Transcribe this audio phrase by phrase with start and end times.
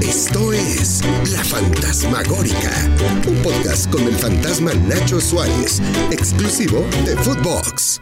[0.00, 2.70] Esto es La Fantasmagórica,
[3.28, 8.00] un podcast con el fantasma Nacho Suárez, exclusivo de Footbox.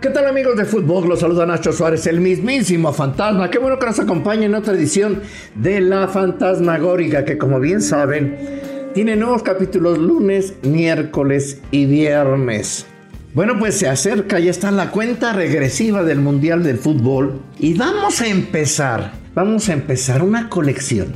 [0.00, 1.08] ¿Qué tal amigos de fútbol?
[1.08, 3.50] Los saluda Nacho Suárez, el mismísimo fantasma.
[3.50, 5.22] Qué bueno que nos acompañe en otra edición
[5.54, 8.36] de La Fantasmagórica, que como bien saben,
[8.94, 12.86] tiene nuevos capítulos lunes, miércoles y viernes.
[13.34, 18.20] Bueno, pues se acerca, ya está la cuenta regresiva del Mundial del Fútbol y vamos
[18.20, 21.14] a empezar, vamos a empezar una colección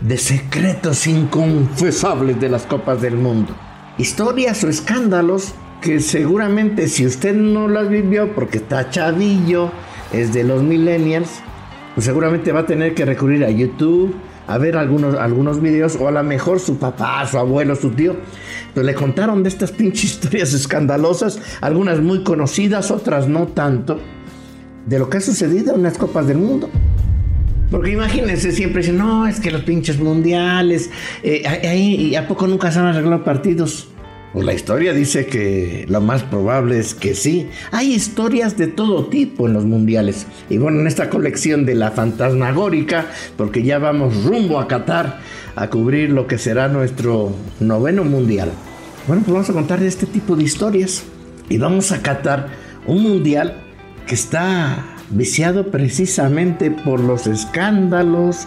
[0.00, 3.54] de secretos inconfesables de las Copas del Mundo.
[3.98, 9.70] Historias o escándalos que seguramente si usted no las vivió porque está chavillo,
[10.12, 11.40] es de los millennials,
[11.94, 14.14] pues seguramente va a tener que recurrir a YouTube,
[14.46, 18.16] a ver algunos, algunos videos, o a lo mejor su papá, su abuelo, su tío,
[18.72, 24.00] pues le contaron de estas pinches historias escandalosas, algunas muy conocidas, otras no tanto,
[24.86, 26.70] de lo que ha sucedido en las Copas del Mundo.
[27.70, 30.90] Porque imagínense, siempre dicen, no, es que los pinches mundiales,
[31.22, 33.88] eh, ahí ¿a poco nunca se han arreglado partidos?
[34.32, 37.48] Pues la historia dice que lo más probable es que sí.
[37.70, 40.26] Hay historias de todo tipo en los mundiales.
[40.50, 45.20] Y bueno, en esta colección de la fantasmagórica, porque ya vamos rumbo a Qatar
[45.56, 48.50] a cubrir lo que será nuestro noveno mundial.
[49.06, 51.04] Bueno, pues vamos a contar de este tipo de historias.
[51.48, 52.48] Y vamos a Qatar
[52.86, 53.62] un mundial
[54.06, 58.46] que está viciado precisamente por los escándalos,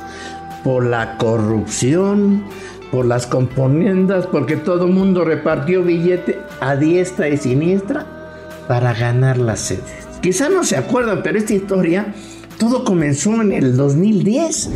[0.64, 2.44] por la corrupción,
[2.92, 8.06] por las componendas, porque todo el mundo repartió billete a diestra y siniestra
[8.68, 10.08] para ganar las sedes.
[10.22, 12.14] Quizá no se acuerdan, pero esta historia
[12.60, 14.70] todo comenzó en el 2010.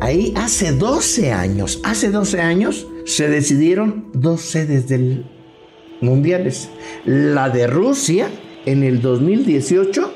[0.00, 5.26] Ahí hace 12 años, hace 12 años se decidieron dos sedes del
[6.00, 6.68] mundiales.
[7.04, 8.28] La de Rusia
[8.70, 10.12] en el 2018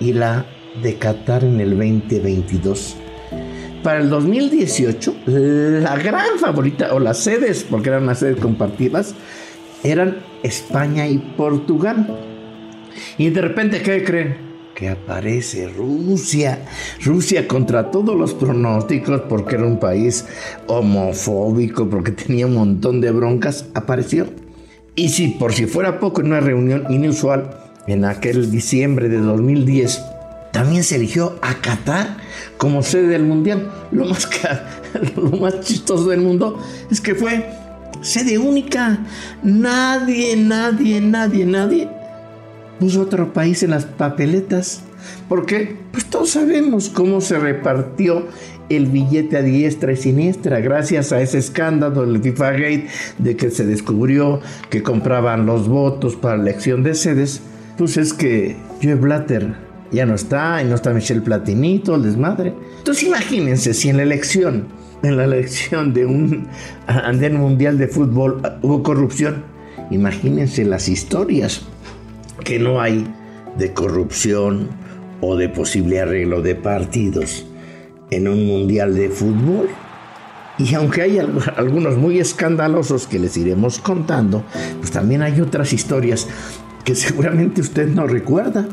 [0.00, 0.46] y la
[0.82, 2.96] de Qatar en el 2022
[3.82, 9.14] para el 2018, la gran favorita, o las sedes, porque eran unas sedes compartidas,
[9.82, 12.06] eran España y Portugal.
[13.16, 14.36] Y de repente, ¿qué creen?
[14.74, 16.66] Que aparece Rusia.
[17.04, 20.26] Rusia contra todos los pronósticos, porque era un país
[20.66, 24.26] homofóbico, porque tenía un montón de broncas, apareció.
[24.98, 27.50] Y si por si fuera poco, en una reunión inusual,
[27.86, 30.02] en aquel diciembre de 2010,
[30.50, 32.16] también se eligió a Qatar
[32.56, 33.70] como sede del mundial.
[33.92, 34.28] Lo más,
[35.16, 36.58] lo más chistoso del mundo
[36.90, 37.48] es que fue
[38.00, 38.98] sede única.
[39.44, 41.88] Nadie, nadie, nadie, nadie
[42.80, 44.82] puso otro país en las papeletas.
[45.28, 48.26] Porque pues todos sabemos cómo se repartió
[48.68, 52.86] el billete a diestra y siniestra gracias a ese escándalo del FIFA Gate
[53.18, 54.40] de que se descubrió
[54.70, 57.42] que compraban los votos para la elección de sedes.
[57.76, 59.54] Pues es que Joe Blatter
[59.90, 62.54] ya no está, y no está Michelle Platinito, el desmadre.
[62.78, 64.66] Entonces imagínense si en la elección,
[65.02, 66.48] en la elección de un
[66.86, 69.44] andén mundial de fútbol hubo corrupción,
[69.90, 71.62] imagínense las historias
[72.44, 73.06] que no hay
[73.56, 74.68] de corrupción
[75.20, 77.46] o de posible arreglo de partidos
[78.10, 79.68] en un mundial de fútbol.
[80.58, 81.18] Y aunque hay
[81.56, 84.42] algunos muy escandalosos que les iremos contando,
[84.78, 86.26] pues también hay otras historias
[86.84, 88.66] que seguramente usted no recuerda.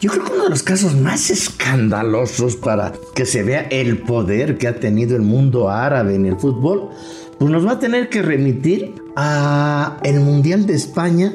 [0.00, 4.56] Yo creo que uno de los casos más escandalosos para que se vea el poder
[4.56, 6.90] que ha tenido el mundo árabe en el fútbol,
[7.36, 11.32] pues nos va a tener que remitir a el Mundial de España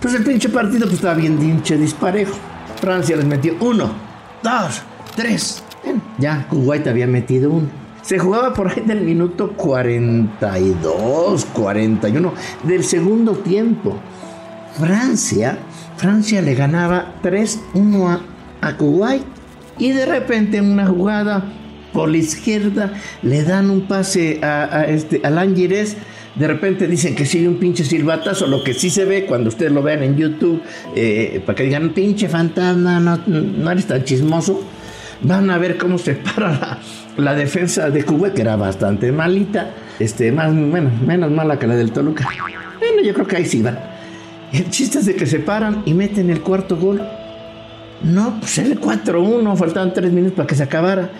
[0.00, 2.36] Pues el pinche partido pues estaba bien dinche disparejo.
[2.80, 3.90] Francia les metió uno,
[4.42, 4.82] dos,
[5.16, 5.62] tres.
[6.18, 7.87] ya Kuwait había metido uno.
[8.08, 12.32] Se jugaba por ahí del minuto 42, 41
[12.62, 13.98] del segundo tiempo.
[14.78, 15.58] Francia,
[15.98, 18.22] Francia le ganaba 3-1 a,
[18.66, 19.20] a Kuwait
[19.78, 21.52] y de repente en una jugada
[21.92, 27.46] por la izquierda, le dan un pase a, este, a De repente dicen que sigue
[27.46, 30.62] un pinche silbatazo, lo que sí se ve cuando ustedes lo vean en YouTube,
[30.96, 34.62] eh, para que digan, pinche fantasma, no, eres tan chismoso.
[35.20, 36.78] Van a ver cómo se para la,
[37.34, 42.28] defensa de Cuba, que era bastante malita, este, más, menos mala que la del Toluca.
[42.78, 43.78] Bueno, yo creo que ahí sí van.
[44.52, 47.02] El chiste es de que se paran y meten el cuarto gol.
[48.02, 51.10] No, pues el 4-1, faltaban 3 minutos para que se acabara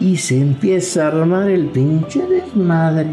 [0.00, 3.08] y se empieza a armar el pinche desmadre.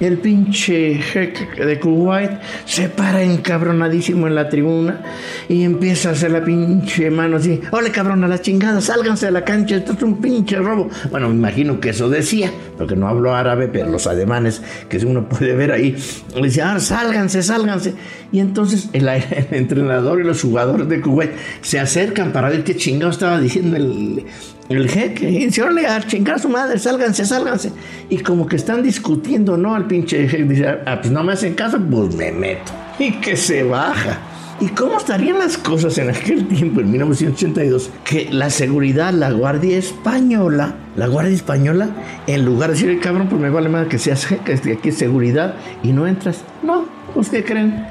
[0.00, 2.32] El pinche jeque de Kuwait
[2.64, 5.00] se para encabronadísimo en la tribuna
[5.48, 7.60] y empieza a hacer la pinche mano así.
[7.70, 10.88] Ole cabrón a la chingada, sálganse de la cancha, esto es un pinche robo.
[11.10, 15.28] Bueno, me imagino que eso decía, porque no hablo árabe, pero los ademanes que uno
[15.28, 15.96] puede ver ahí,
[16.34, 17.94] le decía, ah, sálganse, sálganse.
[18.32, 19.08] Y entonces el,
[19.50, 24.24] entrenador y los jugadores de Kuwait se acercan para ver qué chingado estaba diciendo el,
[24.68, 27.72] el jeque, dice, órale, a chingar a su madre, sálganse, sálganse.
[28.08, 29.74] Y como que están discutiendo, ¿no?
[29.74, 32.72] Al pinche jeque dice, ah, pues no me hacen caso, pues me meto.
[32.98, 34.18] Y que se baja.
[34.60, 37.90] ¿Y cómo estarían las cosas en aquel tiempo, en 1982?
[38.04, 41.90] Que la seguridad, la Guardia Española, la Guardia Española,
[42.26, 45.54] en lugar de decir, cabrón, pues me vale más que seas que aquí es seguridad
[45.82, 46.42] y no entras.
[46.62, 47.86] No, ¿pues qué creen?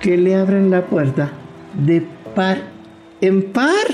[0.00, 1.32] Que le abren la puerta
[1.74, 2.58] de par
[3.20, 3.86] en par.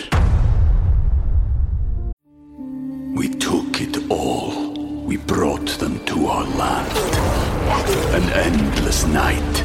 [3.14, 4.72] We took it all.
[5.06, 6.88] We brought them to our land.
[8.14, 9.64] An endless night,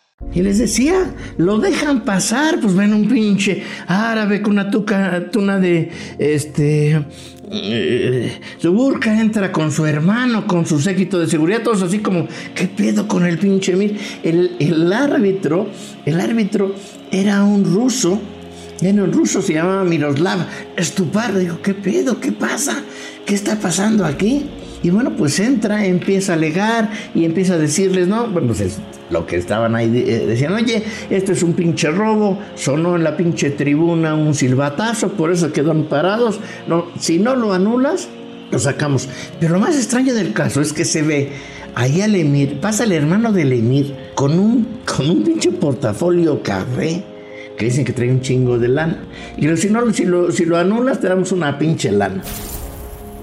[0.33, 5.59] Y les decía, lo dejan pasar, pues ven un pinche árabe con una tuca, tuna
[5.59, 7.05] de, este,
[7.51, 12.27] eh, su burka entra con su hermano, con su séquito de seguridad, todos así como,
[12.55, 13.99] ¿qué pedo con el pinche Mir?
[14.23, 15.69] El, el árbitro,
[16.05, 16.75] el árbitro
[17.11, 18.21] era un ruso,
[18.81, 20.47] era un ruso, se llamaba Miroslav
[20.79, 22.21] Stupar, digo, ¿qué pedo?
[22.21, 22.81] ¿Qué pasa?
[23.25, 24.45] ¿Qué está pasando aquí?
[24.83, 28.79] Y bueno, pues entra, empieza a alegar y empieza a decirles, no, bueno, pues
[29.11, 33.15] lo que estaban ahí eh, decían, oye, esto es un pinche robo, sonó en la
[33.15, 36.39] pinche tribuna un silbatazo, por eso quedaron parados.
[36.67, 38.07] No, si no lo anulas,
[38.51, 39.07] lo sacamos.
[39.39, 41.31] Pero lo más extraño del caso es que se ve
[41.75, 47.03] ahí al emir, pasa el hermano del emir con un, con un pinche portafolio café
[47.57, 49.03] que dicen que trae un chingo de lana.
[49.37, 52.23] Y si, no, si, lo, si lo anulas, te damos una pinche lana.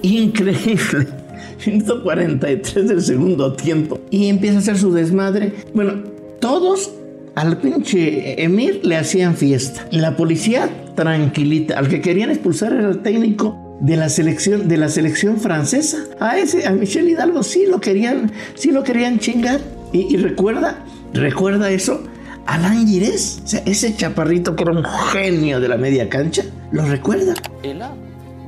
[0.01, 1.18] Increíble.
[1.59, 3.99] 143 del segundo tiempo.
[4.09, 5.53] Y empieza a hacer su desmadre.
[5.73, 6.03] Bueno,
[6.39, 6.91] todos
[7.35, 9.87] al pinche Emir le hacían fiesta.
[9.91, 11.77] La policía tranquilita.
[11.77, 15.99] Al que querían expulsar era el técnico de la selección de la selección francesa.
[16.19, 19.61] A ese a Michel Hidalgo sí lo querían, sí lo querían chingar.
[19.91, 22.03] Y, recuerda, recuerda eso.
[22.45, 26.83] Alain Girés, o sea, ese chaparrito que era un genio de la media cancha, lo
[26.85, 27.33] recuerda.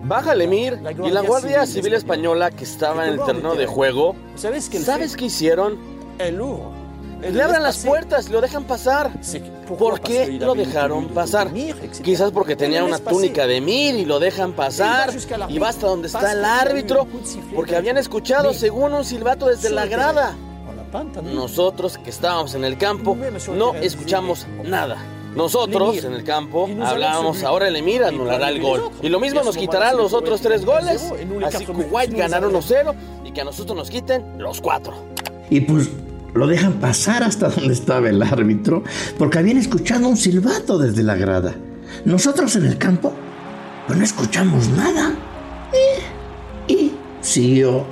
[0.04, 0.80] Bájale, Mir.
[1.04, 5.78] Y la Guardia Civil Española que estaba en el terreno de juego, ¿sabes qué hicieron?
[7.30, 9.12] Le abran las puertas lo dejan pasar.
[9.78, 11.52] ¿Por qué lo dejaron pasar?
[12.04, 15.12] Quizás porque tenía una túnica de Mir y lo dejan pasar.
[15.50, 17.08] Y va hasta donde está el árbitro.
[17.56, 20.36] Porque habían escuchado, según un silbato desde la grada.
[21.24, 23.16] Nosotros que estábamos en el campo
[23.56, 24.98] no escuchamos nada.
[25.36, 28.90] Nosotros en el campo hablábamos, ahora el Emir anulará el gol.
[29.02, 31.12] Y lo mismo nos quitará los otros tres goles.
[31.46, 32.94] Así que Kuwait ganará 1-0
[33.26, 34.94] y que a nosotros nos quiten los cuatro.
[35.50, 35.90] Y pues
[36.34, 38.84] lo dejan pasar hasta donde estaba el árbitro
[39.18, 41.56] porque habían escuchado un silbato desde la grada.
[42.06, 43.14] Nosotros en el campo
[43.88, 45.14] pues no escuchamos nada.
[46.68, 47.86] Y, y siguió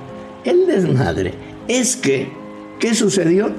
[0.44, 1.34] el desmadre.
[1.68, 2.40] Es que
[2.80, 3.52] ¿Qué sucedió?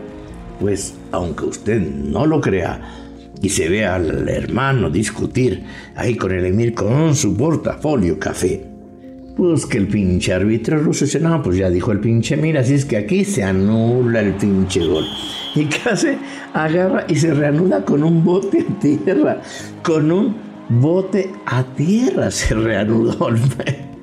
[0.60, 2.99] Pues aunque usted no lo crea
[3.42, 5.62] y se vea al hermano discutir
[5.96, 8.64] ahí con el emir con su portafolio café,
[9.36, 12.74] pues que el pinche árbitro ruso dice, no, pues ya dijo el pinche, mira, si
[12.74, 15.04] es que aquí se anula el pinche gol.
[15.54, 16.08] Y casi
[16.52, 19.40] agarra y se reanuda con un bote a tierra,
[19.82, 20.36] con un
[20.68, 23.28] bote a tierra se reanudó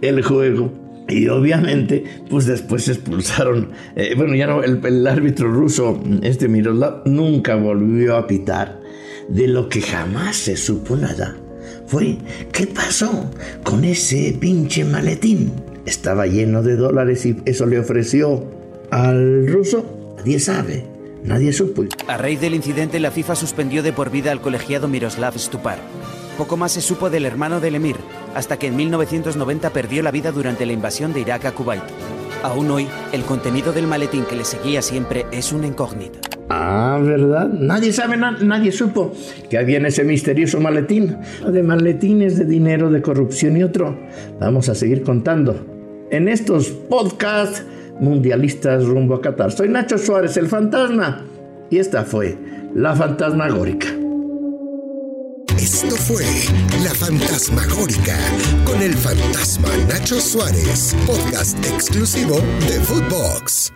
[0.01, 0.71] el juego.
[1.09, 3.69] Y obviamente, pues después se expulsaron.
[3.95, 8.79] Eh, bueno, ya no, el, árbitro ruso, este Miroslav, nunca volvió a pitar.
[9.29, 11.35] De lo que jamás se supo nada
[11.87, 12.17] fue
[12.51, 13.29] qué pasó
[13.63, 15.51] con ese pinche maletín.
[15.85, 18.45] Estaba lleno de dólares y eso le ofreció
[18.91, 19.85] al ruso.
[20.17, 20.85] Nadie sabe,
[21.23, 21.85] nadie supo.
[22.07, 25.79] A raíz del incidente, la FIFA suspendió de por vida al colegiado Miroslav Stupar.
[26.37, 27.95] Poco más se supo del hermano del emir,
[28.35, 31.83] hasta que en 1990 perdió la vida durante la invasión de Irak a Kuwait.
[32.43, 36.36] Aún hoy, el contenido del maletín que le seguía siempre es una incógnita.
[36.49, 37.49] Ah, ¿verdad?
[37.49, 39.11] Nadie sabe, nadie supo
[39.49, 41.17] que había en ese misterioso maletín.
[41.51, 43.97] De maletines de dinero, de corrupción y otro.
[44.39, 45.55] Vamos a seguir contando
[46.09, 47.63] en estos podcasts
[47.99, 49.51] mundialistas rumbo a Qatar.
[49.51, 51.25] Soy Nacho Suárez, el fantasma.
[51.69, 52.37] Y esta fue
[52.73, 53.87] La Fantasmagórica.
[55.57, 56.23] Esto fue
[56.83, 58.15] La Fantasmagórica
[58.63, 62.35] con el fantasma Nacho Suárez, podcast exclusivo
[62.69, 63.73] de Footbox.